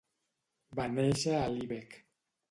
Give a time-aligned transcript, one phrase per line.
[0.79, 1.93] Va néixer a Lübeck.